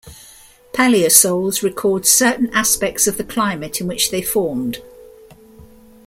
[0.73, 4.81] Paleosols record certain aspects of the climate in which they formed.